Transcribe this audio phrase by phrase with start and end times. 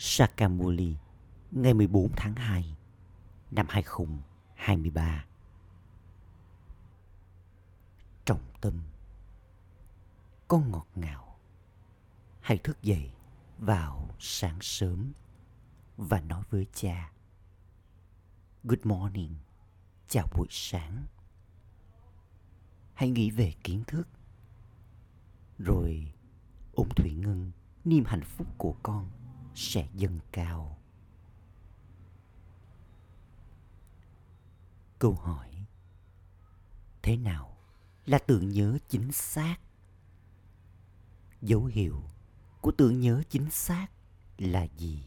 [0.00, 0.96] Sakamuli
[1.50, 2.76] ngày 14 tháng 2
[3.50, 5.24] năm 2023.
[8.24, 8.80] Trọng tâm
[10.48, 11.38] Con ngọt ngào
[12.40, 13.12] Hãy thức dậy
[13.58, 15.12] vào sáng sớm
[15.96, 17.12] và nói với cha
[18.64, 19.34] Good morning,
[20.08, 21.06] chào buổi sáng.
[22.94, 24.08] Hãy nghĩ về kiến thức
[25.58, 26.12] rồi
[26.74, 27.50] ôm thủy ngân
[27.84, 29.17] niềm hạnh phúc của con
[29.58, 30.78] sẽ dâng cao.
[34.98, 35.66] Câu hỏi,
[37.02, 37.56] thế nào
[38.06, 39.56] là tưởng nhớ chính xác?
[41.42, 42.02] Dấu hiệu
[42.60, 43.86] của tưởng nhớ chính xác
[44.38, 45.04] là gì?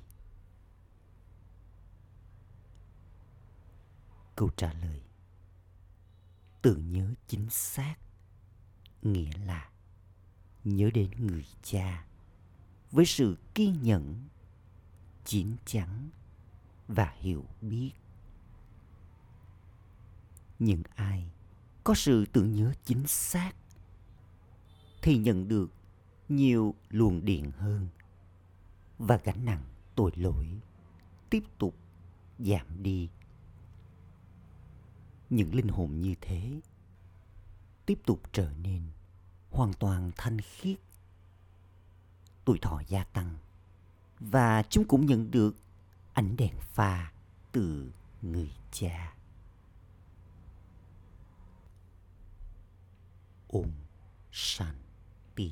[4.35, 5.01] Câu trả lời,
[6.61, 7.95] tưởng nhớ chính xác
[9.01, 9.69] nghĩa là
[10.63, 12.05] nhớ đến người cha
[12.91, 14.27] với sự kiên nhẫn
[15.31, 16.09] chín chắn
[16.87, 17.91] và hiểu biết.
[20.59, 21.31] Những ai
[21.83, 23.51] có sự tưởng nhớ chính xác
[25.01, 25.71] thì nhận được
[26.29, 27.87] nhiều luồng điện hơn
[28.97, 29.63] và gánh nặng
[29.95, 30.59] tội lỗi
[31.29, 31.75] tiếp tục
[32.39, 33.09] giảm đi.
[35.29, 36.61] Những linh hồn như thế
[37.85, 38.81] tiếp tục trở nên
[39.49, 40.79] hoàn toàn thanh khiết.
[42.45, 43.37] Tuổi thọ gia tăng
[44.21, 45.55] và chúng cũng nhận được
[46.13, 47.11] ánh đèn pha
[47.51, 47.91] từ
[48.21, 49.15] người cha.
[53.47, 53.71] Om
[54.31, 55.51] Shanti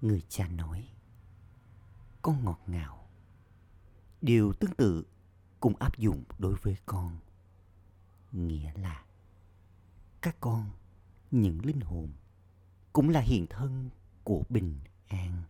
[0.00, 0.88] Người cha nói
[2.22, 3.08] Con ngọt ngào.
[4.22, 5.04] Điều tương tự
[5.60, 7.16] cũng áp dụng đối với con.
[8.32, 9.04] Nghĩa là
[10.20, 10.70] Các con,
[11.30, 12.12] những linh hồn
[12.92, 13.90] Cũng là hiện thân
[14.24, 14.78] của bình
[15.08, 15.42] an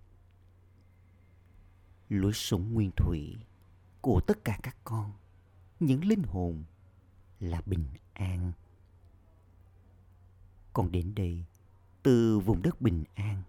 [2.11, 3.37] lối sống nguyên thủy
[4.01, 5.13] của tất cả các con.
[5.81, 6.65] Những linh hồn
[7.41, 8.53] là bình an.
[10.73, 11.45] Con đến đây
[12.03, 13.43] từ vùng đất bình an.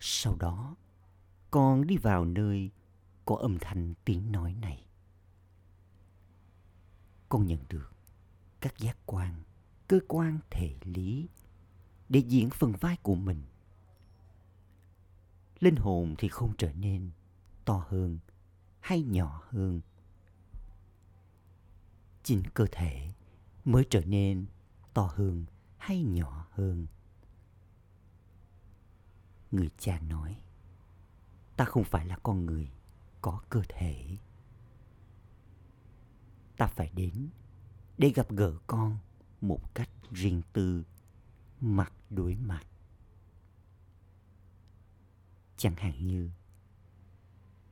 [0.00, 0.76] Sau đó,
[1.50, 2.70] con đi vào nơi
[3.24, 4.86] có âm thanh tiếng nói này.
[7.28, 7.92] Con nhận được
[8.60, 9.34] các giác quan,
[9.88, 11.28] cơ quan thể lý
[12.08, 13.42] để diễn phần vai của mình.
[15.60, 17.10] Linh hồn thì không trở nên
[17.68, 18.18] to hơn
[18.80, 19.80] hay nhỏ hơn?
[22.22, 23.08] Chính cơ thể
[23.64, 24.46] mới trở nên
[24.94, 25.44] to hơn
[25.78, 26.86] hay nhỏ hơn?
[29.50, 30.40] Người cha nói,
[31.56, 32.70] ta không phải là con người
[33.20, 34.16] có cơ thể.
[36.56, 37.28] Ta phải đến
[37.98, 38.98] để gặp gỡ con
[39.40, 40.84] một cách riêng tư,
[41.60, 42.62] mặt đối mặt.
[45.56, 46.30] Chẳng hạn như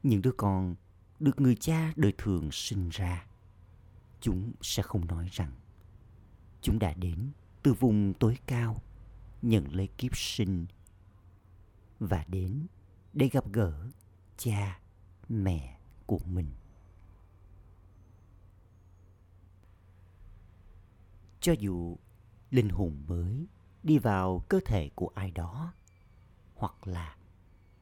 [0.07, 0.75] những đứa con
[1.21, 3.27] được người cha đời thường sinh ra,
[4.21, 5.53] chúng sẽ không nói rằng
[6.61, 7.31] chúng đã đến
[7.63, 8.83] từ vùng tối cao,
[9.43, 10.67] nhận lấy kiếp sinh
[12.01, 12.67] và đến
[13.13, 13.91] để gặp gỡ
[14.37, 14.81] cha,
[15.29, 16.47] mẹ của mình.
[21.41, 21.97] Cho dù
[22.51, 23.47] linh hồn mới
[23.83, 25.73] đi vào cơ thể của ai đó,
[26.55, 27.17] hoặc là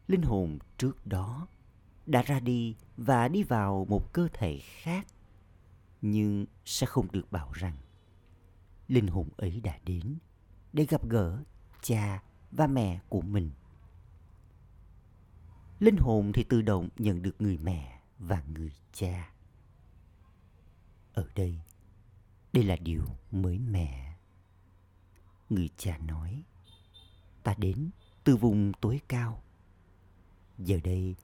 [0.08, 1.48] linh hồn trước đó
[2.06, 5.06] đã ra đi và đi vào một cơ thể khác,
[6.02, 7.76] nhưng sẽ không được bảo rằng
[8.88, 10.18] linh hồn ấy đã đến
[10.72, 11.42] để gặp gỡ
[11.82, 13.50] cha và mẹ của mình.
[15.80, 19.30] Linh hồn thì tự động nhận được người mẹ và người cha.
[21.12, 21.60] Ở đây
[22.52, 24.16] đây là điều mới mẻ.
[25.50, 26.42] Người cha nói,
[27.42, 27.90] ta đến
[28.24, 29.42] từ vùng tối cao.
[30.58, 31.16] Giờ đây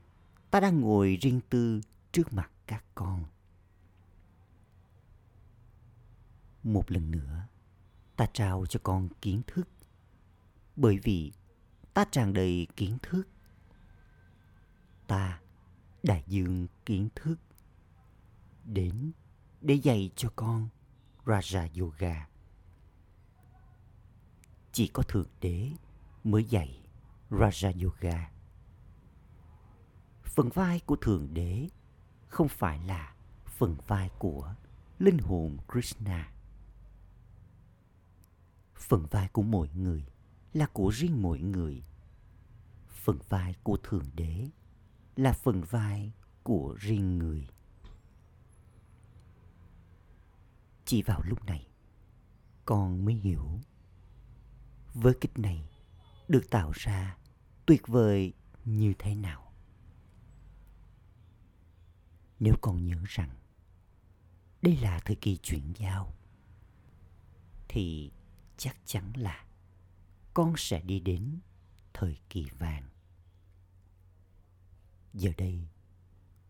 [0.51, 1.81] ta đang ngồi riêng tư
[2.13, 3.25] trước mặt các con.
[6.63, 7.47] Một lần nữa,
[8.17, 9.69] ta trao cho con kiến thức.
[10.77, 11.33] Bởi vì
[11.95, 13.23] ta tràn đầy kiến thức.
[15.07, 15.41] Ta
[16.03, 17.37] đại dương kiến thức
[18.65, 19.13] đến
[19.61, 20.69] để dạy cho con
[21.25, 22.29] raja yoga.
[24.73, 25.71] Chỉ có thượng đế
[26.25, 26.81] mới dạy
[27.31, 28.40] raja yoga
[30.41, 31.69] phần vai của thượng đế
[32.29, 33.15] không phải là
[33.47, 34.55] phần vai của
[34.99, 36.33] linh hồn krishna.
[38.75, 40.05] Phần vai của mỗi người
[40.53, 41.83] là của riêng mỗi người.
[42.89, 44.49] Phần vai của thượng đế
[45.17, 47.49] là phần vai của riêng người.
[50.85, 51.67] Chỉ vào lúc này,
[52.65, 53.61] con mới hiểu.
[54.95, 55.71] Với kích này
[56.29, 57.17] được tạo ra
[57.67, 58.33] tuyệt vời
[58.65, 59.50] như thế nào?
[62.41, 63.31] Nếu con nhớ rằng
[64.63, 66.13] đây là thời kỳ chuyển giao,
[67.69, 68.11] thì
[68.57, 69.45] chắc chắn là
[70.35, 71.39] con sẽ đi đến
[71.93, 72.89] thời kỳ vàng.
[75.15, 75.69] Giờ đây,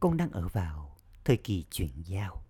[0.00, 2.44] con đang ở vào thời kỳ chuyển giao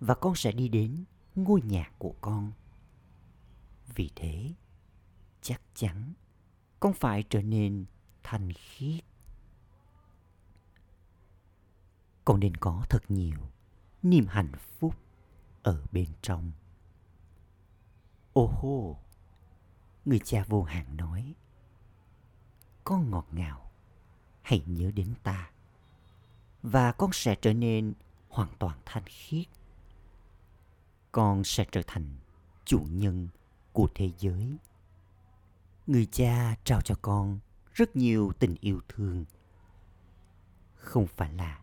[0.00, 2.52] và con sẽ đi đến ngôi nhà của con.
[3.94, 4.52] Vì thế,
[5.42, 6.12] chắc chắn
[6.80, 7.84] con phải trở nên
[8.22, 9.04] thanh khiết
[12.28, 13.38] con nên có thật nhiều
[14.02, 14.94] niềm hạnh phúc
[15.62, 16.52] ở bên trong.
[18.32, 18.96] Ô hô,
[20.04, 21.34] người cha vô hạn nói
[22.84, 23.70] con ngọt ngào,
[24.42, 25.50] hãy nhớ đến ta,
[26.62, 27.92] và con sẽ trở nên
[28.28, 29.46] hoàn toàn thanh khiết.
[31.12, 32.16] Con sẽ trở thành
[32.64, 33.28] chủ nhân
[33.72, 34.56] của thế giới.
[35.86, 37.38] Người cha trao cho con
[37.74, 39.24] rất nhiều tình yêu thương.
[40.74, 41.62] Không phải là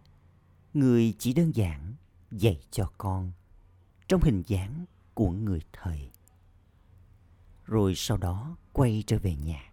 [0.75, 1.93] người chỉ đơn giản
[2.31, 3.31] dạy cho con
[4.07, 6.11] trong hình dáng của người thầy.
[7.65, 9.71] Rồi sau đó quay trở về nhà.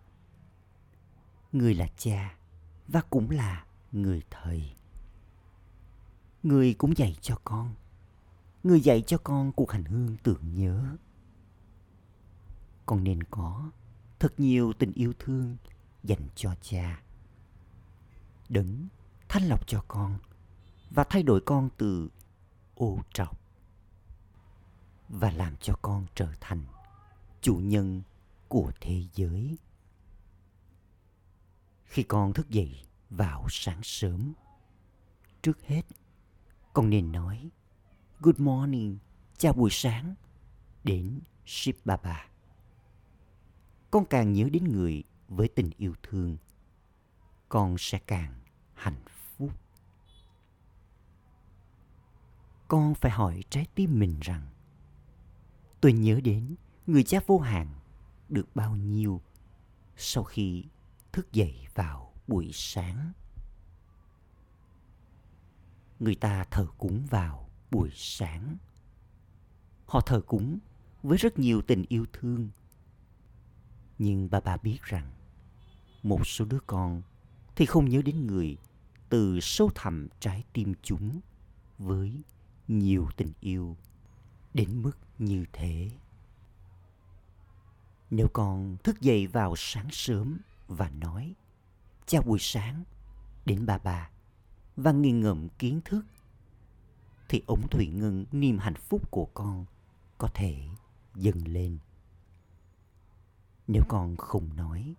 [1.52, 2.37] Người là cha
[2.88, 4.75] và cũng là người thầy.
[6.43, 7.75] Người cũng dạy cho con.
[8.62, 10.96] Người dạy cho con cuộc hành hương tưởng nhớ.
[12.87, 13.70] Con nên có
[14.19, 15.56] thật nhiều tình yêu thương
[16.05, 17.02] dành cho cha.
[18.48, 18.88] Đấng
[19.28, 20.19] thanh lọc cho con
[20.94, 22.09] và thay đổi con từ
[22.75, 23.41] ô trọc
[25.09, 26.62] và làm cho con trở thành
[27.41, 28.03] chủ nhân
[28.49, 29.59] của thế giới.
[31.85, 32.81] Khi con thức dậy
[33.11, 34.33] vào sáng sớm,
[35.43, 35.83] trước hết,
[36.73, 37.50] con nên nói,
[38.21, 38.99] good morning,
[39.39, 40.15] chào buổi sáng,
[40.85, 42.33] đến ship baba
[43.93, 46.37] con càng nhớ đến người với tình yêu thương,
[47.49, 48.41] con sẽ càng
[48.75, 49.21] hạnh phúc.
[52.72, 54.48] Con phải hỏi trái tim mình rằng,
[55.80, 56.54] tôi nhớ đến
[56.86, 57.69] người cha vô hạn
[58.28, 59.20] được bao nhiêu
[59.96, 60.64] sau khi
[61.12, 63.12] thức dậy vào buổi sáng.
[66.00, 68.56] Người ta thờ cúng vào buổi sáng.
[69.86, 70.58] Họ thờ cúng
[71.02, 72.48] với rất nhiều tình yêu thương.
[73.98, 75.12] Nhưng bà bà biết rằng
[76.02, 77.02] một số đứa con
[77.56, 78.56] thì không nhớ đến người
[79.08, 81.20] từ sâu thẳm trái tim chúng
[81.78, 82.22] với
[82.78, 83.76] nhiều tình yêu
[84.54, 85.90] đến mức như thế.
[88.10, 90.38] Nếu con thức dậy vào sáng sớm
[90.69, 91.34] và nói,
[92.06, 92.84] chào buổi sáng,
[93.46, 94.10] đến bà bà
[94.76, 96.04] và nghiền ngợm kiến thức,
[97.28, 99.66] thì ống thủy ngân niềm hạnh phúc của con
[100.19, 100.69] có thể
[101.14, 101.78] dâng lên.
[103.66, 104.94] Nếu con không nói,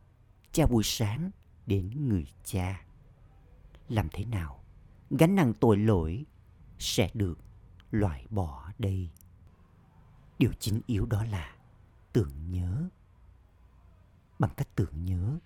[0.51, 1.31] chào buổi sáng
[1.65, 2.85] đến người cha,
[3.89, 4.63] làm thế nào
[5.09, 6.25] gánh nặng tội lỗi
[6.79, 7.42] sẽ được
[7.93, 9.09] loại bỏ đây.
[10.39, 11.55] Điều chính yếu đó là
[12.13, 12.89] tưởng nhớ.
[14.39, 15.39] Bằng cách tưởng nhớ,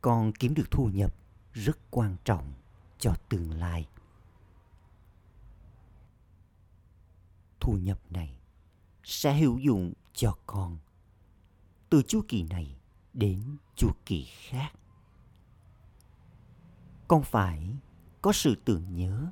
[0.00, 1.14] con kiếm được thu nhập
[1.52, 2.52] rất quan trọng
[2.98, 3.88] cho tương lai.
[7.60, 8.38] Thu nhập này
[9.04, 10.78] sẽ hữu dụng cho con
[11.90, 12.76] từ chu kỳ này
[13.12, 14.72] đến chu kỳ khác.
[17.08, 17.76] Con phải
[18.22, 19.30] có sự tưởng nhớ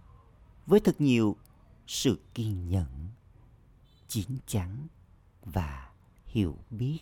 [0.66, 1.36] với thật nhiều
[1.92, 3.08] sự kiên nhẫn,
[4.08, 4.86] chín chắn
[5.44, 5.92] và
[6.26, 6.98] hiểu biết.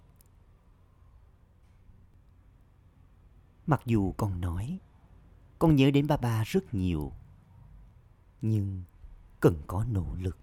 [3.66, 4.78] Mặc dù con nói,
[5.58, 7.12] con nhớ đến ba ba rất nhiều,
[8.42, 8.82] nhưng
[9.40, 10.38] cần có nỗ lực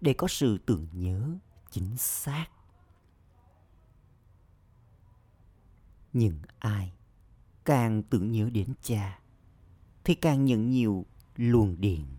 [0.00, 1.36] để có sự tưởng nhớ
[1.70, 2.46] chính xác.
[6.12, 6.92] Nhưng ai
[7.64, 9.20] càng tưởng nhớ đến cha
[10.04, 11.06] thì càng nhận nhiều
[11.36, 12.15] luồng điện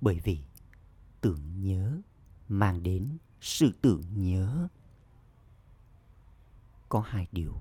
[0.00, 0.40] bởi vì
[1.20, 2.00] tưởng nhớ
[2.48, 4.68] mang đến sự tưởng nhớ.
[6.88, 7.60] Có hai điều,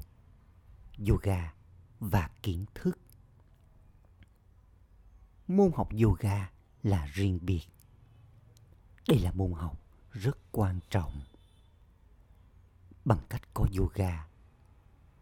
[1.09, 1.53] yoga
[1.99, 2.99] và kiến thức.
[5.47, 6.51] Môn học yoga
[6.83, 7.63] là riêng biệt.
[9.07, 9.79] Đây là môn học
[10.11, 11.21] rất quan trọng.
[13.05, 14.27] Bằng cách có yoga,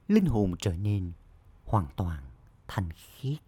[0.07, 1.11] linh hồn trở nên
[1.63, 2.23] hoàn toàn
[2.67, 3.39] thanh khiết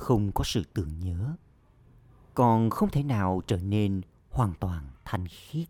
[0.00, 1.34] không có sự tưởng nhớ,
[2.34, 5.68] còn không thể nào trở nên hoàn toàn thanh khiết.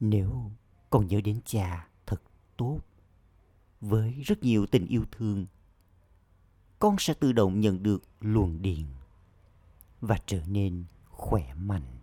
[0.00, 0.50] Nếu
[0.90, 2.22] con nhớ đến cha thật
[2.56, 2.80] tốt,
[3.80, 5.46] với rất nhiều tình yêu thương,
[6.78, 8.86] con sẽ tự động nhận được luồng điện
[10.00, 11.98] và trở nên khỏe mạnh.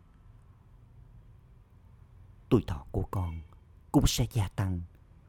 [2.49, 3.41] Tuổi thọ của con
[3.91, 4.81] cũng sẽ gia tăng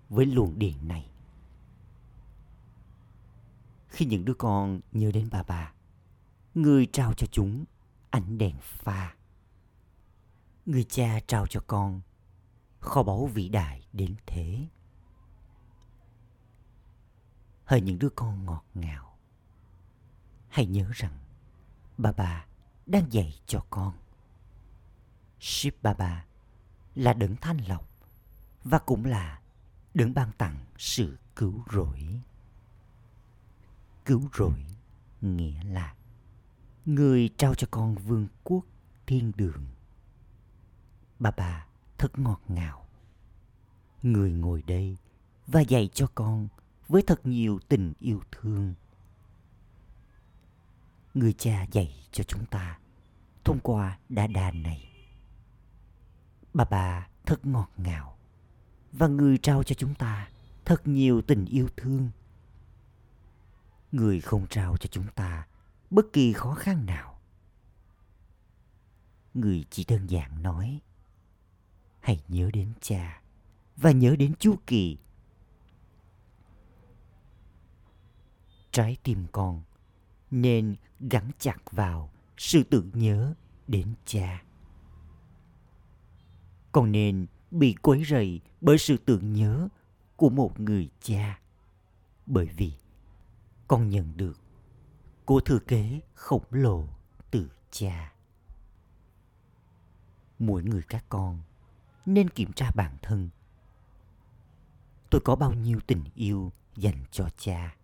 [0.09, 1.14] với luồng điện này
[3.95, 5.73] khi những đứa con nhớ đến bà bà,
[6.55, 7.65] người trao cho chúng
[8.11, 9.15] ánh đèn pha.
[10.67, 12.01] Người cha trao cho con
[12.81, 14.67] kho báu vĩ đại đến thế.
[17.65, 19.19] Hỡi những đứa con ngọt ngào,
[20.49, 21.19] hãy nhớ rằng
[21.99, 22.47] bà bà
[22.87, 23.93] đang dạy cho con.
[25.41, 26.27] Ship Baba
[26.95, 27.89] là đấng thanh lọc
[28.65, 29.41] và cũng là
[29.95, 32.21] đấng ban tặng sự cứu rỗi.
[34.05, 34.65] Cứu rỗi
[35.21, 35.95] nghĩa là
[36.85, 38.65] người trao cho con vương quốc
[39.07, 39.65] thiên đường.
[41.19, 41.67] Bà bà
[41.99, 42.87] thật ngọt ngào.
[44.03, 44.97] Người ngồi đây
[45.47, 46.49] và dạy cho con
[46.89, 48.75] với thật nhiều tình yêu thương.
[51.15, 52.79] Người cha dạy cho chúng ta
[53.45, 54.89] thông qua đa đà này.
[56.55, 58.17] Bà bà thật ngọt ngào
[58.93, 60.29] và người trao cho chúng ta
[60.65, 62.11] thật nhiều tình yêu thương.
[63.95, 65.47] Người không trao cho chúng ta
[65.91, 67.21] bất kỳ khó khăn nào.
[69.35, 70.81] Người chỉ đơn giản nói,
[72.01, 73.23] hãy nhớ đến cha
[73.77, 74.99] và nhớ đến chu kỳ.
[78.71, 79.63] Trái tim con
[80.31, 83.35] nên gắn chặt vào sự tưởng nhớ
[83.69, 84.43] đến cha.
[86.73, 89.69] Con nên bị quấy rầy bởi sự tưởng nhớ
[90.17, 91.41] của một người cha.
[92.27, 92.73] Bởi vì
[93.75, 94.41] con nhận được.
[95.25, 96.89] Của thừa kế khổng lồ
[97.31, 98.13] từ cha.
[100.39, 101.43] Mỗi người các con
[102.07, 103.29] nên kiểm tra bản thân.
[105.11, 107.77] Tôi có bao nhiêu tình yêu dành cho cha?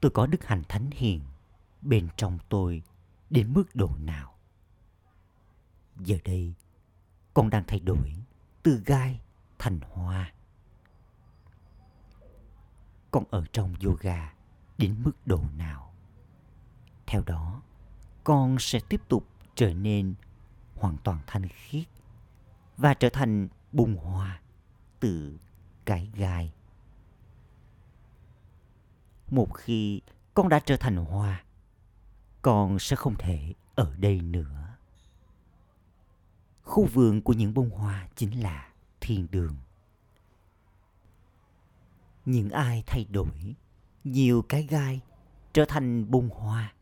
[0.00, 1.20] Tôi có đức hạnh thánh hiền
[1.82, 2.82] bên trong tôi
[3.30, 4.34] đến mức độ nào?
[5.96, 6.54] Giờ đây,
[7.34, 8.14] con đang thay đổi
[8.62, 9.20] từ gai
[9.58, 10.33] thành hoa
[13.14, 14.32] con ở trong yoga
[14.78, 15.94] đến mức độ nào.
[17.06, 17.62] Theo đó,
[18.24, 20.14] con sẽ tiếp tục trở nên
[20.76, 21.84] hoàn toàn thanh khiết
[22.76, 24.40] và trở thành bông hoa
[25.00, 25.38] từ
[25.84, 26.52] cái gai.
[29.30, 30.00] Một khi
[30.34, 31.44] con đã trở thành hoa,
[32.42, 34.76] con sẽ không thể ở đây nữa.
[36.62, 39.56] Khu vườn của những bông hoa chính là thiên đường
[42.24, 43.56] những ai thay đổi,
[44.04, 45.00] nhiều cái gai
[45.52, 46.74] trở thành bông hoa,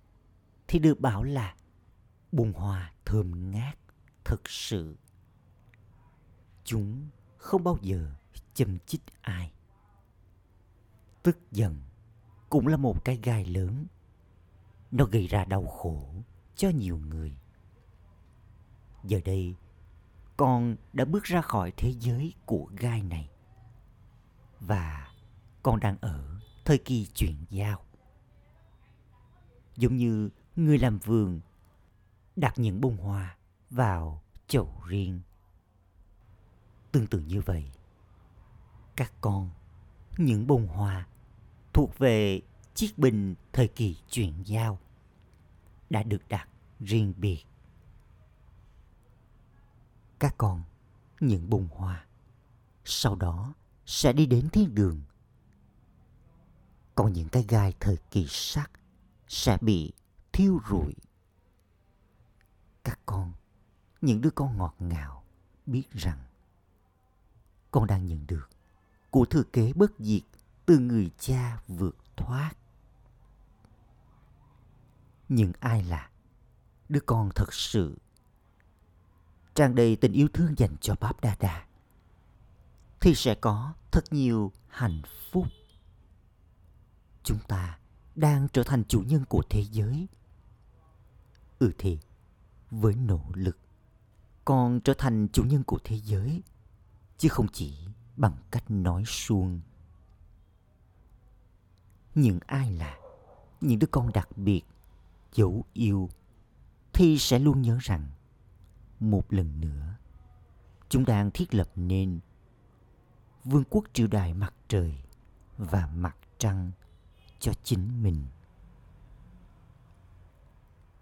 [0.68, 1.54] thì được bảo là
[2.32, 3.78] bông hoa thơm ngát
[4.24, 4.96] thực sự.
[6.64, 8.12] Chúng không bao giờ
[8.54, 9.52] châm chích ai.
[11.22, 11.82] Tức giận
[12.48, 13.86] cũng là một cái gai lớn.
[14.90, 16.14] Nó gây ra đau khổ
[16.56, 17.36] cho nhiều người.
[19.04, 19.54] Giờ đây,
[20.36, 23.30] con đã bước ra khỏi thế giới của gai này.
[24.60, 25.11] Và
[25.62, 27.84] con đang ở thời kỳ chuyển giao.
[29.76, 31.40] Giống như người làm vườn
[32.36, 33.36] đặt những bông hoa
[33.70, 35.20] vào chậu riêng.
[36.92, 37.70] Tương tự như vậy,
[38.96, 39.50] các con,
[40.18, 41.06] những bông hoa
[41.72, 42.40] thuộc về
[42.74, 44.78] chiếc bình thời kỳ chuyển giao
[45.90, 46.48] đã được đặt
[46.80, 47.44] riêng biệt.
[50.18, 50.62] Các con,
[51.20, 52.06] những bông hoa
[52.84, 53.54] sau đó
[53.86, 55.00] sẽ đi đến thiên đường
[56.94, 58.70] còn những cái gai thời kỳ sắc
[59.28, 59.92] sẽ bị
[60.32, 60.94] thiêu rụi
[62.84, 63.32] các con,
[64.00, 65.24] những đứa con ngọt ngào
[65.66, 66.18] biết rằng
[67.70, 68.50] con đang nhận được
[69.10, 70.22] của thừa kế bất diệt
[70.66, 72.52] từ người cha vượt thoát
[75.28, 76.10] nhưng ai là
[76.88, 77.98] đứa con thật sự
[79.54, 81.66] tràn đầy tình yêu thương dành cho Báp Đa Đa
[83.00, 85.46] thì sẽ có thật nhiều hạnh phúc.
[87.22, 87.78] Chúng ta
[88.14, 90.06] đang trở thành chủ nhân của thế giới.
[91.58, 91.98] Ừ thì,
[92.70, 93.58] với nỗ lực,
[94.44, 96.42] con trở thành chủ nhân của thế giới,
[97.18, 97.74] chứ không chỉ
[98.16, 99.60] bằng cách nói suông.
[102.14, 102.98] Những ai là
[103.60, 104.62] những đứa con đặc biệt,
[105.34, 106.10] dấu yêu,
[106.92, 108.10] thì sẽ luôn nhớ rằng
[109.00, 109.94] một lần nữa
[110.88, 112.20] chúng đang thiết lập nên
[113.44, 114.94] vương quốc triều đại mặt trời
[115.58, 116.70] và mặt trăng
[117.42, 118.24] cho chính mình.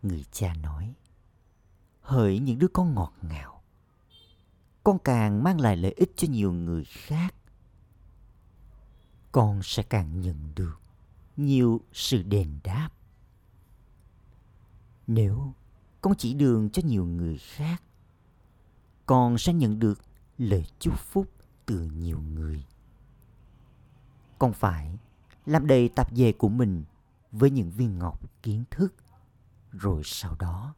[0.03, 0.95] Người cha nói,
[2.01, 3.63] hỡi những đứa con ngọt ngào,
[4.85, 7.35] con càng mang lại lợi ích cho nhiều người khác,
[9.33, 10.81] con sẽ càng nhận được
[11.37, 12.91] nhiều sự đền đáp.
[15.07, 15.55] Nếu
[16.01, 17.83] con chỉ đường cho nhiều người khác,
[19.07, 20.01] con sẽ nhận được
[20.39, 21.27] lời chúc phúc
[21.67, 22.65] từ nhiều người.
[24.39, 24.99] Con phải
[25.51, 26.85] làm đầy tạp dề của mình
[27.33, 28.95] với những viên ngọc kiến thức,
[29.71, 30.75] rồi sau đó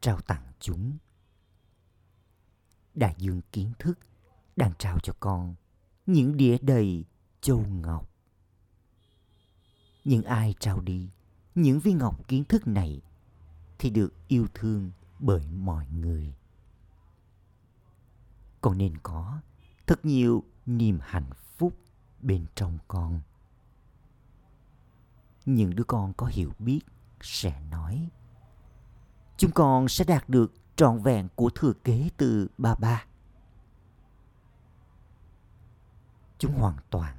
[0.00, 0.96] trao tặng chúng.
[2.94, 3.98] Đại dương kiến thức
[4.56, 5.54] đang trao cho con
[6.06, 7.04] những đĩa đầy
[7.40, 8.10] châu ngọc.
[10.04, 11.10] Nhưng ai trao đi
[11.54, 13.02] những viên ngọc kiến thức này
[13.78, 16.34] thì được yêu thương bởi mọi người.
[18.60, 19.40] Con nên có
[19.86, 21.78] thật nhiều niềm hạnh phúc
[22.20, 23.20] bên trong con.
[25.46, 26.80] Những đứa con có hiểu biết
[27.20, 28.10] sẽ nói
[29.36, 33.04] chúng con sẽ đạt được trọn vẹn của thừa kế từ ba ba.
[36.38, 37.16] Chúng hoàn toàn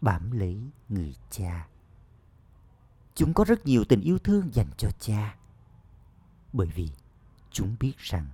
[0.00, 1.68] bám lấy người cha.
[3.14, 5.36] Chúng có rất nhiều tình yêu thương dành cho cha.
[6.52, 6.90] Bởi vì
[7.50, 8.26] chúng biết rằng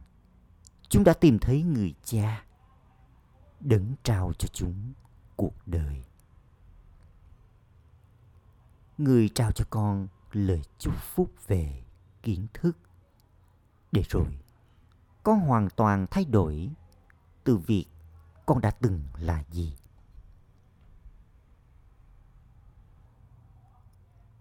[0.89, 2.45] chúng đã tìm thấy người cha,
[3.61, 4.93] đấng trao cho chúng
[5.37, 6.05] cuộc đời.
[9.01, 11.83] Người trao cho con lời chúc phúc về
[12.23, 12.77] kiến thức.
[13.93, 14.39] Để rồi,
[15.23, 16.71] con hoàn toàn thay đổi
[17.45, 17.87] từ việc
[18.47, 19.77] con đã từng là gì.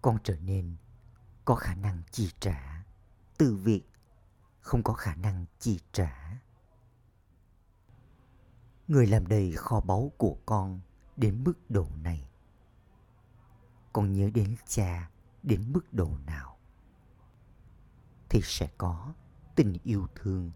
[0.02, 0.76] Con trở nên
[1.44, 2.84] có khả năng chi trả
[3.38, 3.82] từ việc
[4.60, 6.40] không có khả năng chi trả.
[8.88, 10.80] Người làm đầy kho báu của con
[11.16, 12.29] đến mức độ này.
[13.92, 15.10] Con nhớ đến cha
[15.42, 16.56] đến mức độ nào
[18.28, 19.12] thì sẽ có
[19.54, 20.50] tình yêu thương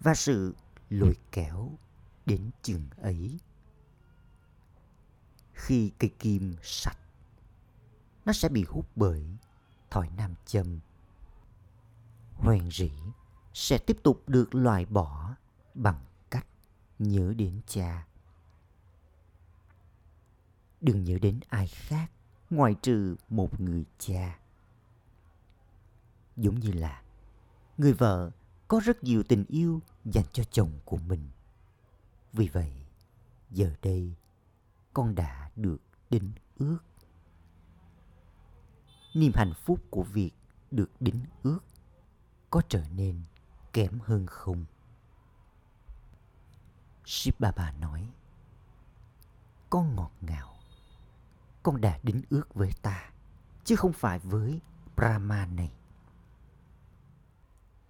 [0.00, 0.54] và sự
[0.90, 1.78] lôi kéo
[2.26, 3.38] đến chừng ấy.
[5.52, 6.98] Khi cây kim sạch,
[8.24, 9.26] nó sẽ bị hút bởi
[9.90, 10.78] thỏi nam châm.
[12.34, 12.90] Hoen rỉ
[13.54, 15.34] sẽ tiếp tục được loại bỏ
[15.74, 16.46] bằng cách
[16.98, 18.06] nhớ đến cha.
[20.80, 22.10] Đừng nhớ đến ai khác
[22.50, 24.38] ngoài trừ một người cha.
[26.36, 27.02] Giống như là
[27.78, 28.30] người vợ
[28.68, 31.28] có rất nhiều tình yêu dành cho chồng của mình.
[32.32, 32.72] Vì vậy,
[33.50, 34.14] giờ đây
[34.94, 36.78] con đã được đính ước.
[39.14, 40.32] Niềm hạnh phúc của việc
[40.70, 41.58] được đính ước
[42.50, 43.22] có trở nên
[43.72, 44.64] kém hơn không?
[47.04, 48.10] Ship Baba nói,
[49.70, 50.55] con ngọt ngào,
[51.66, 53.10] con đã đính ước với ta,
[53.64, 54.60] chứ không phải với
[54.96, 55.72] Brahma này.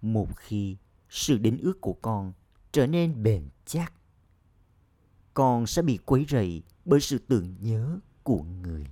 [0.01, 0.77] Một khi
[1.09, 2.33] sự đính ước của con
[2.71, 3.93] trở nên bền chắc,
[5.33, 8.87] con sẽ bị quấy rầy bởi sự tưởng nhớ của người.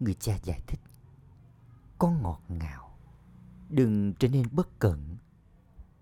[0.00, 0.80] Người cha giải thích,
[1.98, 2.96] con ngọt ngào,
[3.68, 5.16] đừng trở nên bất cẩn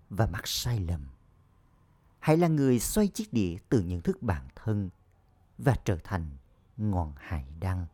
[0.09, 1.07] và mắc sai lầm.
[2.19, 4.89] Hãy là người xoay chiếc đĩa từ nhận thức bản thân
[5.57, 6.37] và trở thành
[6.77, 7.85] ngọn hải đăng.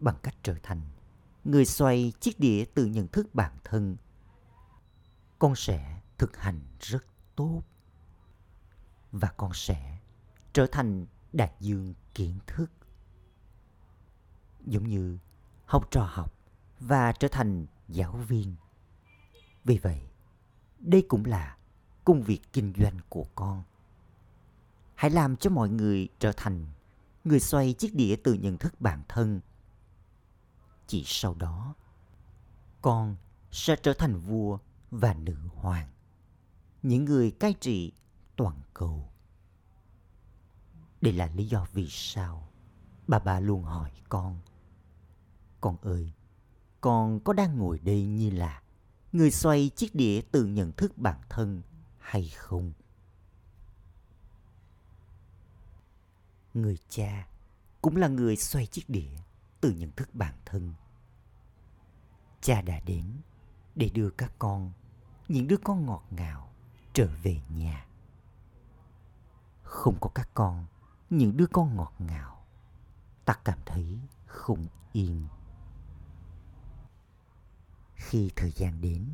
[0.00, 0.80] Bằng cách trở thành
[1.44, 3.96] người xoay chiếc đĩa từ nhận thức bản thân,
[5.38, 7.04] con sẽ thực hành rất
[7.36, 7.62] tốt
[9.12, 9.98] và con sẽ
[10.52, 12.70] trở thành đại dương kiến thức.
[14.66, 15.18] Giống như
[15.64, 16.32] học trò học
[16.80, 18.54] và trở thành giáo viên.
[19.64, 20.02] Vì vậy,
[20.78, 21.56] đây cũng là
[22.04, 23.62] công việc kinh doanh của con.
[24.94, 26.66] Hãy làm cho mọi người trở thành
[27.26, 29.40] người xoay chiếc đĩa từ nhận thức bản thân.
[30.86, 31.74] Chỉ sau đó,
[32.82, 33.16] con
[33.50, 34.58] sẽ trở thành vua
[34.90, 35.88] và nữ hoàng,
[36.82, 37.92] những người cai trị
[38.36, 39.08] toàn cầu.
[41.00, 42.48] Đây là lý do vì sao
[43.08, 44.40] bà bà luôn hỏi con.
[45.60, 46.12] Con ơi,
[46.80, 48.62] con có đang ngồi đây như là
[49.12, 51.62] người xoay chiếc đĩa từ nhận thức bản thân
[51.98, 52.72] hay không?
[56.56, 57.28] Người cha
[57.82, 59.16] cũng là người xoay chiếc đĩa
[59.60, 60.74] từ nhận thức bản thân.
[62.40, 63.20] Cha đã đến
[63.74, 64.72] để đưa các con,
[65.28, 66.52] những đứa con ngọt ngào,
[66.92, 67.86] trở về nhà.
[69.62, 70.66] Không có các con,
[71.10, 72.44] những đứa con ngọt ngào,
[73.24, 75.26] ta cảm thấy không yên.
[77.94, 79.08] Khi thời gian đến,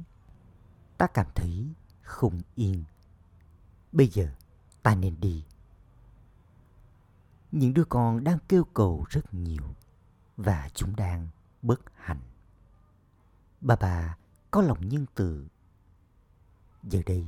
[0.98, 1.68] ta cảm thấy
[2.02, 2.84] không yên.
[3.92, 4.34] Bây giờ
[4.82, 5.44] ta nên đi.
[7.52, 9.74] Những đứa con đang kêu cầu rất nhiều
[10.36, 11.28] và chúng đang
[11.62, 12.20] bất hạnh.
[13.60, 14.16] Bà bà
[14.50, 15.48] có lòng nhân từ.
[16.82, 17.26] Giờ đây,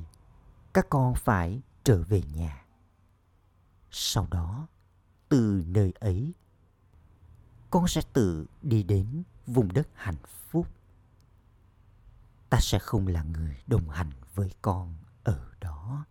[0.75, 2.65] các con phải trở về nhà.
[3.91, 4.69] Sau đó,
[5.29, 6.35] từ nơi ấy,
[7.71, 10.69] con sẽ tự đi đến vùng đất hạnh phúc.
[12.51, 16.05] Ta sẽ không là người đồng hành với con ở đó.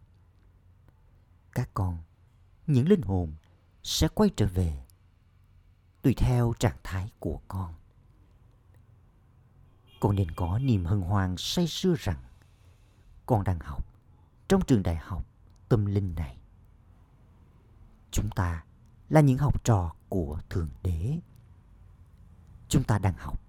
[1.52, 1.98] Các con,
[2.68, 3.34] những linh hồn
[3.84, 4.84] sẽ quay trở về,
[6.02, 7.74] tùy theo trạng thái của con.
[10.00, 12.24] Con nên có niềm hân hoan say sưa rằng
[13.26, 13.86] con đang học
[14.48, 15.26] trong trường đại học
[15.70, 16.38] tâm linh này.
[18.12, 18.64] Chúng ta
[19.10, 21.20] là những học trò của thượng đế.
[22.70, 23.42] Chúng ta đang học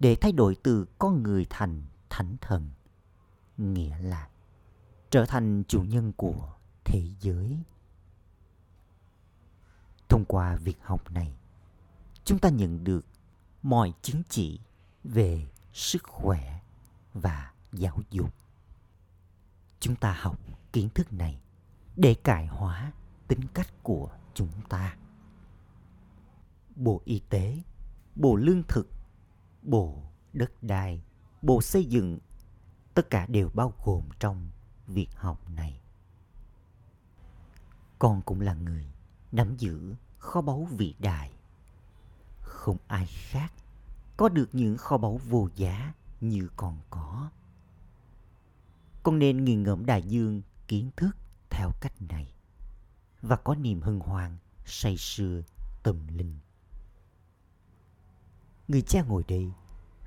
[0.00, 2.70] để thay đổi từ con người thành thánh thần,
[3.56, 4.28] nghĩa là
[5.10, 6.52] trở thành chủ nhân của
[6.84, 7.58] thế giới
[10.10, 11.34] thông qua việc học này,
[12.24, 13.06] chúng ta nhận được
[13.62, 14.60] mọi chứng chỉ
[15.04, 16.60] về sức khỏe
[17.14, 18.34] và giáo dục.
[19.80, 20.38] Chúng ta học
[20.72, 21.40] kiến thức này
[21.96, 22.92] để cải hóa
[23.28, 24.96] tính cách của chúng ta.
[26.76, 27.58] Bộ y tế,
[28.16, 28.88] bộ lương thực,
[29.62, 31.02] bộ đất đai,
[31.42, 32.18] bộ xây dựng,
[32.94, 34.50] tất cả đều bao gồm trong
[34.86, 35.80] việc học này.
[37.98, 38.92] Con cũng là người
[39.32, 41.32] nắm giữ kho báu vĩ đại.
[42.40, 43.52] Không ai khác
[44.16, 47.30] có được những kho báu vô giá như còn có.
[49.02, 51.16] Con nên nghiền ngẫm đại dương kiến thức
[51.50, 52.32] theo cách này
[53.22, 55.42] và có niềm hân hoan say sưa
[55.82, 56.38] tâm linh.
[58.68, 59.52] Người cha ngồi đây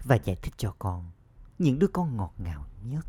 [0.04, 1.12] và giải thích cho con
[1.60, 3.06] những đứa con ngọt ngào nhất.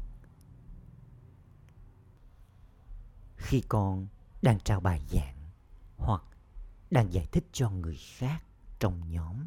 [3.36, 4.06] Khi con
[4.42, 5.33] đang trao bài giảng
[5.96, 6.22] hoặc
[6.90, 8.42] đang giải thích cho người khác
[8.78, 9.46] trong nhóm.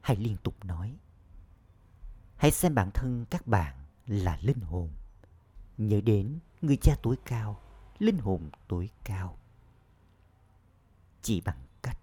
[0.00, 0.96] Hãy liên tục nói.
[2.36, 4.90] Hãy xem bản thân các bạn là linh hồn.
[5.78, 7.60] Nhớ đến người cha tối cao,
[7.98, 9.38] linh hồn tối cao.
[11.22, 11.98] Chỉ bằng cách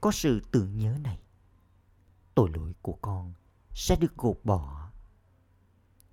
[0.00, 1.18] có sự tưởng nhớ này,
[2.34, 3.32] tội lỗi của con
[3.74, 4.90] sẽ được gột bỏ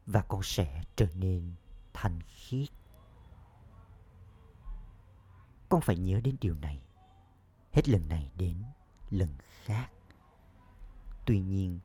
[0.06, 1.56] và con sẽ trở nên
[1.94, 2.70] thanh khiết
[5.74, 6.82] con phải nhớ đến điều này.
[7.72, 8.64] Hết lần này đến
[9.10, 9.30] lần
[9.64, 9.90] khác.
[11.26, 11.80] Tuy nhiên,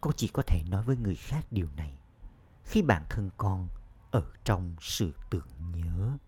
[0.00, 1.98] con chỉ có thể nói với người khác điều này
[2.64, 3.68] khi bản thân con
[4.10, 6.18] ở trong sự tưởng nhớ.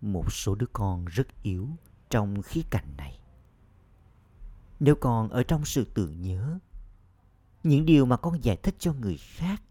[0.00, 1.68] Một số đứa con rất yếu
[2.10, 3.20] trong khía cạnh này.
[4.80, 6.58] Nếu con ở trong sự tưởng nhớ,
[7.62, 9.62] những điều mà con giải thích cho người khác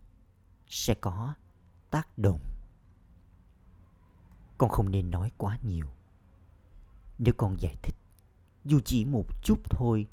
[0.67, 1.33] sẽ có
[1.89, 2.56] tác động
[4.57, 5.87] con không nên nói quá nhiều.
[7.17, 7.95] Nếu con giải thích,
[8.65, 10.07] dù chỉ một chút thôi,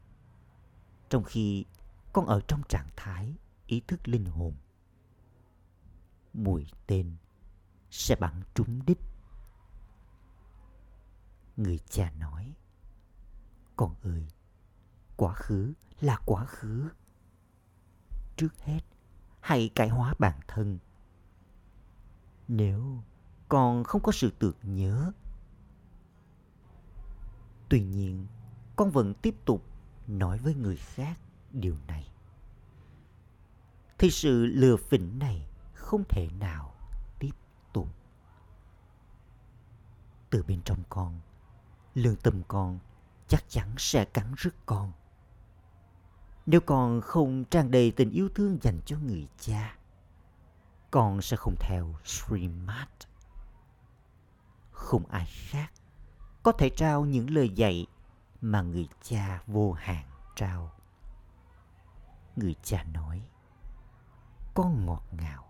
[1.08, 1.64] trong khi
[2.12, 3.34] con ở trong trạng thái
[3.66, 4.54] ý thức linh hồn
[6.34, 7.16] mũi tên
[7.90, 8.98] sẽ bắn trúng đích.
[11.56, 12.54] Người cha nói,
[13.76, 14.26] con ơi,
[15.16, 16.88] quá khứ là quá khứ.
[18.36, 18.80] Trước hết,
[19.40, 20.78] hãy cải hóa bản thân.
[22.48, 23.02] Nếu
[23.54, 25.12] con không có sự tưởng nhớ.
[27.68, 28.26] Tuy nhiên,
[28.76, 29.64] con vẫn tiếp tục
[30.06, 31.18] nói với người khác
[31.52, 32.08] điều này.
[33.98, 36.74] Thì sự lừa phỉnh này không thể nào
[37.18, 37.30] tiếp
[37.72, 37.88] tục.
[40.30, 41.20] Từ bên trong con,
[41.94, 42.78] lương tâm con
[43.28, 44.92] chắc chắn sẽ cắn rứt con.
[46.46, 49.78] Nếu con không tràn đầy tình yêu thương dành cho người cha,
[50.90, 52.88] con sẽ không theo Srimad
[54.74, 55.72] không ai khác
[56.42, 57.86] có thể trao những lời dạy
[58.40, 60.04] mà người cha vô hạn
[60.36, 60.70] trao.
[62.36, 63.22] Người cha nói
[64.54, 65.44] con ngọt ngào.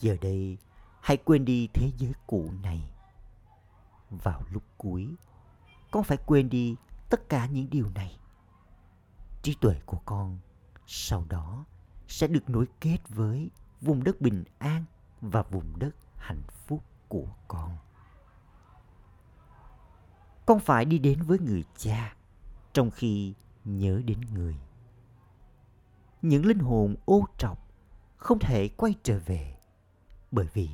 [0.00, 0.58] Giờ đây,
[1.00, 2.90] hãy quên đi thế giới cũ này.
[4.10, 5.14] Vào lúc cuối,
[5.90, 6.76] con phải quên đi
[7.10, 8.18] tất cả những điều này.
[9.42, 10.38] Trí tuệ của con
[10.86, 11.64] sau đó
[12.08, 14.84] sẽ được nối kết với vùng đất bình an
[15.20, 17.76] và vùng đất hạnh phúc của con
[20.52, 22.16] con phải đi đến với người cha,
[22.72, 23.34] trong khi
[23.64, 24.56] nhớ đến người.
[26.22, 27.68] Những linh hồn ô trọc
[28.16, 29.56] không thể quay trở về,
[30.30, 30.68] bởi vì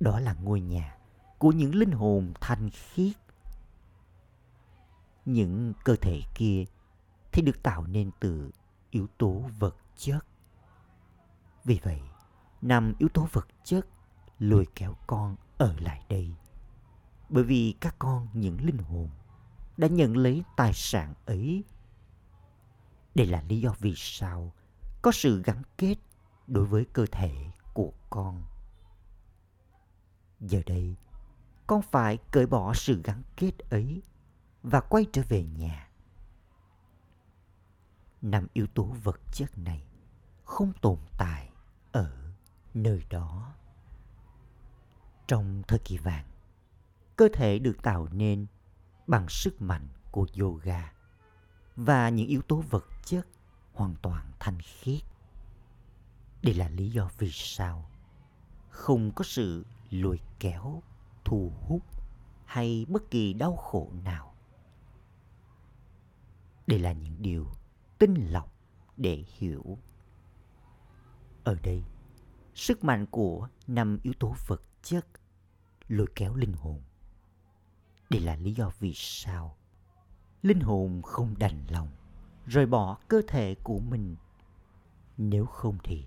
[0.00, 0.96] đó là ngôi nhà
[1.38, 3.16] của những linh hồn thanh khiết.
[5.24, 6.64] Những cơ thể kia
[7.32, 8.50] thì được tạo nên từ
[8.90, 10.26] yếu tố vật chất.
[11.64, 12.00] Vì vậy,
[12.62, 13.86] năm yếu tố vật chất
[14.38, 16.34] lôi kéo con ở lại đây
[17.32, 19.08] bởi vì các con, những linh hồn,
[19.76, 21.64] đã nhận lấy tài sản ấy.
[23.14, 24.52] Đây là lý do vì sao
[25.02, 25.94] có sự gắn kết
[26.46, 28.42] đối với cơ thể của con.
[30.40, 30.96] Giờ đây,
[31.66, 34.02] con phải cởi bỏ sự gắn kết ấy
[34.62, 35.88] và quay trở về nhà.
[38.22, 39.86] Năm yếu tố vật chất này
[40.44, 41.50] không tồn tại
[41.92, 42.12] ở
[42.74, 43.52] nơi đó.
[45.26, 46.31] Trong thời kỳ vàng
[47.16, 48.46] cơ thể được tạo nên
[49.06, 50.92] bằng sức mạnh của yoga
[51.76, 53.26] và những yếu tố vật chất
[53.72, 55.02] hoàn toàn thanh khiết.
[56.42, 57.90] Đây là lý do vì sao
[58.68, 60.82] không có sự lôi kéo,
[61.24, 61.82] thu hút
[62.44, 64.34] hay bất kỳ đau khổ nào.
[66.66, 67.46] Đây là những điều
[67.98, 68.52] tinh lọc
[68.96, 69.78] để hiểu.
[71.44, 71.82] Ở đây,
[72.54, 75.06] sức mạnh của năm yếu tố vật chất
[75.88, 76.82] lôi kéo linh hồn.
[78.12, 79.56] Đây là lý do vì sao
[80.42, 81.88] linh hồn không đành lòng
[82.46, 84.16] rời bỏ cơ thể của mình.
[85.16, 86.06] Nếu không thì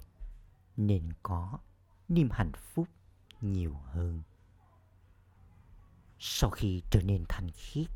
[0.77, 1.59] nên có
[2.07, 2.87] niềm hạnh phúc
[3.41, 4.21] nhiều hơn.
[6.19, 7.87] Sau khi trở nên thanh khiết,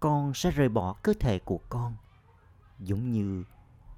[0.00, 1.96] con sẽ rời bỏ cơ thể của con
[2.78, 3.44] giống như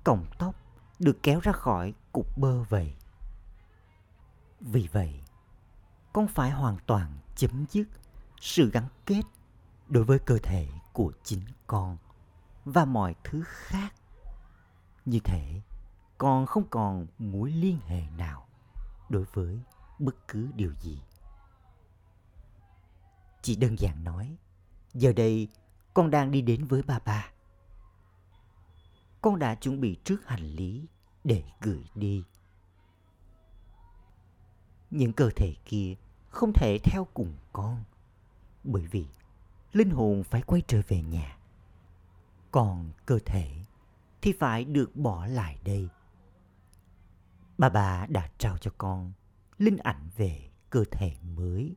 [0.05, 0.55] cọng tóc
[0.99, 2.95] được kéo ra khỏi cục bơ vậy.
[4.61, 5.21] Vì vậy,
[6.13, 7.89] con phải hoàn toàn chấm dứt
[8.41, 9.23] sự gắn kết
[9.89, 11.97] đối với cơ thể của chính con
[12.65, 13.95] và mọi thứ khác.
[15.05, 15.61] Như thể
[16.19, 18.47] con không còn mối liên hệ nào
[19.09, 19.61] đối với
[19.99, 21.03] bất cứ điều gì.
[23.43, 24.37] Chỉ đơn giản nói,
[24.95, 25.49] giờ đây
[25.95, 27.31] con đang đi đến với ba ba.
[29.21, 30.87] Con đã chuẩn bị trước hành lý
[31.25, 32.25] để gửi đi.
[34.91, 35.95] Những cơ thể kia
[36.29, 37.85] không thể theo cùng con
[38.67, 39.07] bởi vì
[39.73, 41.39] linh hồn phải quay trở về nhà.
[42.51, 43.51] Còn cơ thể
[44.23, 45.89] thì phải được bỏ lại đây.
[47.59, 49.13] Bà bà đã trao cho con
[49.59, 51.77] linh ảnh về cơ thể mới.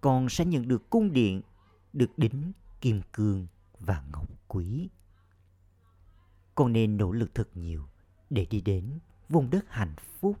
[0.00, 1.42] Con sẽ nhận được cung điện,
[1.92, 3.46] được đính kim cương
[3.78, 4.88] và ngọc quý.
[6.54, 7.88] Con nên nỗ lực thật nhiều
[8.30, 10.36] để đi đến vùng đất hạnh phúc.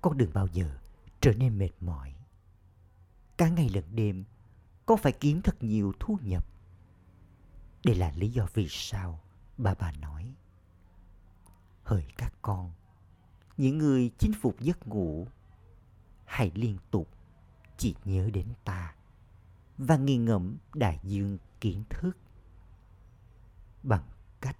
[0.00, 0.78] Con đừng bao giờ
[1.20, 2.14] trở nên mệt mỏi
[3.40, 4.24] cả ngày lẫn đêm,
[4.86, 6.46] con phải kiếm thật nhiều thu nhập.
[7.84, 9.20] Đây là lý do vì sao
[9.58, 10.34] bà bà nói,
[11.82, 12.72] hỡi các con,
[13.56, 15.28] những người chinh phục giấc ngủ,
[16.24, 17.08] hãy liên tục
[17.76, 18.94] chỉ nhớ đến ta
[19.78, 22.16] và nghi ngẫm đại dương kiến thức.
[23.82, 24.04] Bằng
[24.40, 24.56] cách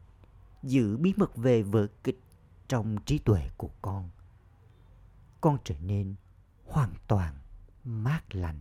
[0.63, 2.21] giữ bí mật về vở kịch
[2.69, 4.11] trong trí tuệ của con
[5.41, 6.15] con trở nên
[6.67, 7.35] hoàn toàn
[7.85, 8.61] mát lành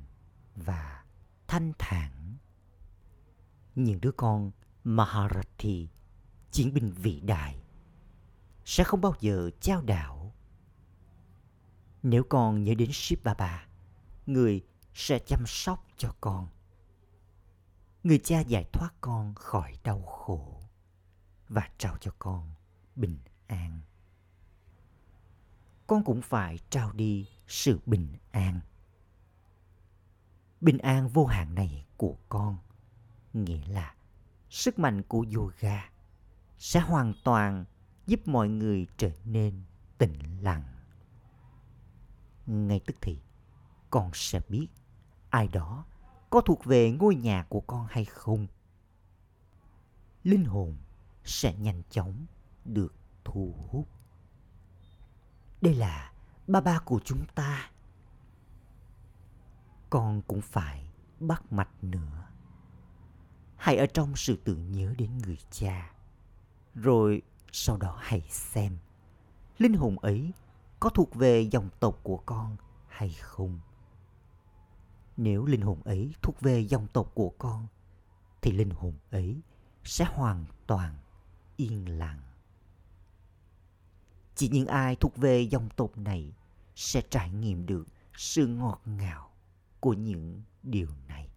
[0.60, 1.04] và
[1.48, 2.38] thanh thản.
[3.76, 4.52] Những đứa con
[4.84, 5.90] Maharathi,
[6.52, 7.60] chiến binh vĩ đại,
[8.66, 10.34] sẽ không bao giờ trao đảo.
[12.04, 13.68] Nếu con nhớ đến Shiv Baba,
[14.26, 16.48] người sẽ chăm sóc cho con.
[18.04, 20.62] Người cha giải thoát con khỏi đau khổ
[21.50, 22.54] và trao cho con
[22.96, 23.18] bình
[23.48, 23.82] an.
[25.88, 28.60] Con cũng phải trao đi sự bình an
[30.62, 32.58] bình an vô hạn này của con.
[33.34, 33.96] Nghĩa là
[34.50, 35.90] sức mạnh của yoga
[36.58, 37.66] sẽ hoàn toàn
[38.08, 39.64] giúp mọi người trở nên
[39.98, 40.64] tĩnh lặng.
[42.46, 43.20] Ngay tức thì,
[43.90, 44.68] con sẽ biết
[45.30, 45.86] ai đó
[46.30, 48.48] có thuộc về ngôi nhà của con hay không.
[50.24, 50.78] Linh hồn
[51.24, 52.26] sẽ nhanh chóng
[52.66, 52.94] được
[53.24, 53.88] thu hút.
[55.62, 56.12] Đây là
[56.48, 57.72] ba ba của chúng ta
[59.90, 62.28] con cũng phải bắt mạch nữa.
[63.56, 65.92] Hãy ở trong sự tưởng nhớ đến người cha.
[66.76, 67.22] Rồi
[67.52, 68.78] sau đó hãy xem
[69.58, 70.34] linh hồn ấy
[70.80, 73.60] có thuộc về dòng tộc của con hay không.
[75.18, 77.68] Nếu linh hồn ấy thuộc về dòng tộc của con,
[78.42, 79.42] thì linh hồn ấy
[79.84, 80.96] sẽ hoàn toàn
[81.56, 82.22] yên lặng.
[84.36, 86.34] Chỉ những ai thuộc về dòng tộc này
[86.76, 89.29] sẽ trải nghiệm được sự ngọt ngào
[89.80, 91.30] của những điều này.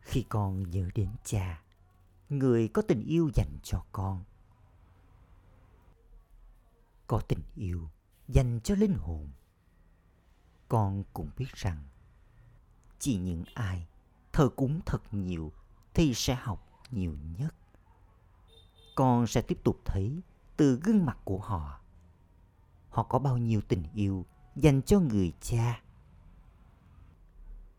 [0.00, 1.62] Khi con nhớ đến cha,
[2.28, 4.24] người có tình yêu dành cho con,
[7.06, 7.88] có tình yêu
[8.28, 9.28] dành cho linh hồn,
[10.68, 11.84] con cũng biết rằng
[12.98, 13.86] chỉ những ai
[14.32, 15.52] thờ cúng thật nhiều
[15.94, 17.54] thì sẽ học nhiều nhất.
[18.94, 20.20] Con sẽ tiếp tục thấy
[20.56, 21.80] từ gương mặt của họ.
[22.90, 24.26] Họ có bao nhiêu tình yêu
[24.56, 25.80] dành cho người cha.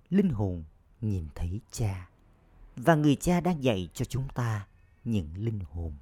[0.10, 0.64] Linh hồn
[1.02, 2.10] nhìn thấy cha
[2.76, 4.68] và người cha đang dạy cho chúng ta
[5.04, 5.94] những linh hồn.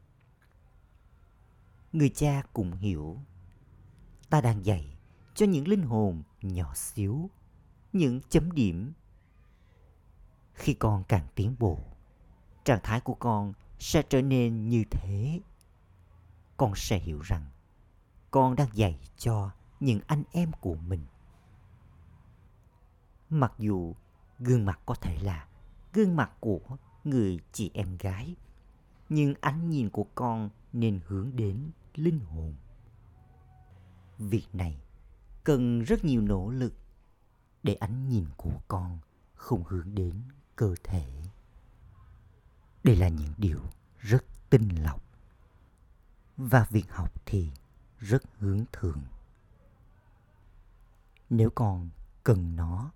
[1.94, 3.18] Người cha cũng hiểu
[4.30, 4.98] ta đang dạy
[5.36, 7.30] cho những linh hồn nhỏ xíu,
[7.94, 8.94] những chấm điểm.
[10.54, 11.80] Khi con càng tiến bộ,
[12.64, 15.40] trạng thái của con sẽ trở nên như thế.
[16.58, 17.46] Con sẽ hiểu rằng
[18.32, 19.52] con đang dạy cho
[19.84, 21.06] những anh em của mình.
[23.30, 23.94] Mặc dù
[24.40, 25.48] Gương mặt có thể là
[25.94, 26.62] gương mặt của
[27.04, 28.36] người chị em gái,
[29.10, 32.56] nhưng ánh nhìn của con nên hướng đến linh hồn.
[34.18, 34.82] Việc này
[35.44, 36.74] cần rất nhiều nỗ lực
[37.64, 39.00] để ánh nhìn của con
[39.36, 40.22] không hướng đến
[40.56, 41.24] cơ thể.
[42.84, 43.60] Đây là những điều
[44.00, 45.04] rất tinh lọc.
[46.38, 47.52] Và việc học thì
[48.00, 49.02] rất hướng thường.
[51.34, 51.90] Nếu còn
[52.24, 52.92] cần nó,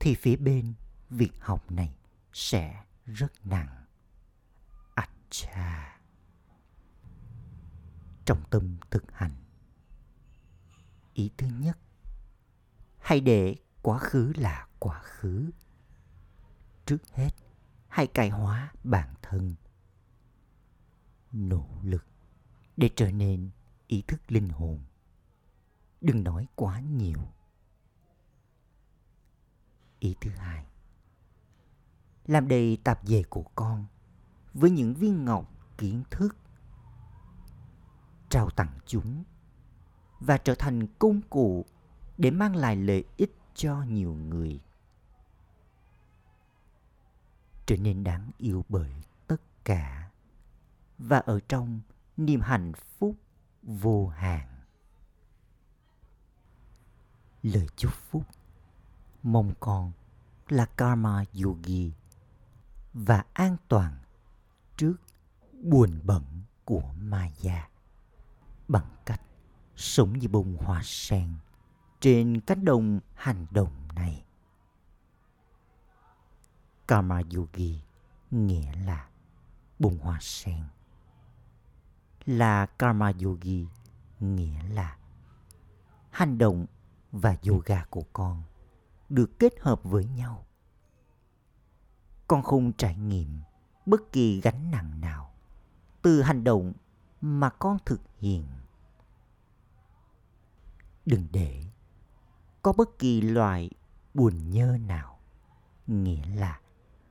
[0.00, 0.74] thì phía bên
[1.10, 1.94] việc học này
[2.32, 3.84] sẽ rất nặng.
[4.94, 6.00] ạch cha!
[8.24, 9.34] Trong tâm thực hành,
[11.14, 11.78] ý thứ nhất,
[12.98, 15.50] hãy để quá khứ là quá khứ.
[16.86, 17.30] Trước hết,
[17.88, 19.54] hãy cải hóa bản thân.
[21.32, 22.06] Nỗ lực
[22.76, 23.50] để trở nên
[23.86, 24.84] ý thức linh hồn.
[26.02, 27.18] Đừng nói quá nhiều.
[29.98, 30.66] Ý thứ hai,
[32.26, 33.86] làm đầy tạp dề của con
[34.54, 36.36] với những viên ngọc kiến thức.
[38.28, 39.24] Trao tặng chúng
[40.20, 41.64] và trở thành công cụ
[42.18, 44.60] để mang lại lợi ích cho nhiều người.
[47.66, 48.92] Trở nên đáng yêu bởi
[49.26, 50.10] tất cả
[50.98, 51.80] và ở trong
[52.16, 53.16] niềm hạnh phúc
[53.62, 54.51] vô hạn
[57.42, 58.22] lời chúc phúc
[59.22, 59.92] mong con
[60.48, 61.92] là karma yogi
[62.92, 63.98] và an toàn
[64.76, 64.96] trước
[65.62, 66.24] buồn bận
[66.64, 67.68] của ma già
[68.68, 69.20] bằng cách
[69.76, 71.34] sống như bông hoa sen
[72.00, 74.24] trên cánh đồng hành động này.
[76.88, 77.82] Karma Yogi
[78.30, 79.08] nghĩa là
[79.78, 80.64] bông hoa sen.
[82.26, 83.66] Là Karma Yogi
[84.20, 84.96] nghĩa là
[86.10, 86.66] hành động
[87.12, 88.42] và yoga của con
[89.08, 90.46] được kết hợp với nhau.
[92.28, 93.40] Con không trải nghiệm
[93.86, 95.34] bất kỳ gánh nặng nào
[96.02, 96.72] từ hành động
[97.20, 98.46] mà con thực hiện.
[101.06, 101.64] Đừng để
[102.62, 103.70] có bất kỳ loại
[104.14, 105.18] buồn nhơ nào,
[105.86, 106.60] nghĩa là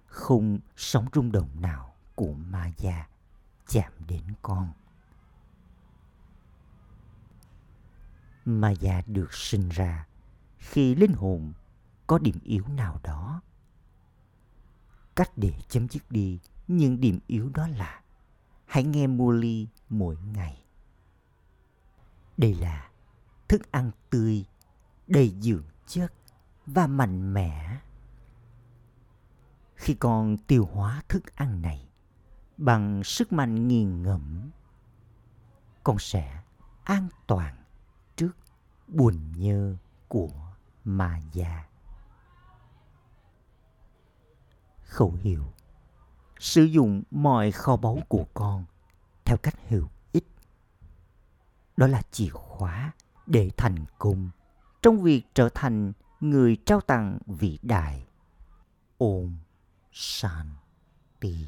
[0.05, 3.07] không sóng rung động nào của ma gia
[3.67, 4.71] chạm đến con
[8.45, 10.07] mà già được sinh ra
[10.57, 11.53] khi linh hồn
[12.07, 13.41] có điểm yếu nào đó
[15.15, 18.01] cách để chấm dứt đi những điểm yếu đó là
[18.65, 20.63] hãy nghe Muli mỗi ngày
[22.37, 22.89] đây là
[23.47, 24.45] thức ăn tươi
[25.07, 26.13] đầy dưỡng chất
[26.65, 27.77] và mạnh mẽ.
[29.75, 31.89] Khi con tiêu hóa thức ăn này
[32.57, 34.49] bằng sức mạnh nghiền ngẫm,
[35.83, 36.41] con sẽ
[36.83, 37.60] an toàn
[38.91, 39.75] buồn nhơ
[40.07, 40.29] của
[40.83, 41.65] mà già.
[44.83, 45.45] Khẩu hiệu,
[46.39, 48.65] Sử dụng mọi kho báu của con
[49.25, 50.25] theo cách hữu ích.
[51.77, 52.91] Đó là chìa khóa
[53.27, 54.29] để thành công
[54.81, 58.05] trong việc trở thành người trao tặng vĩ đại.
[58.97, 59.37] Om
[59.91, 61.47] Shanti.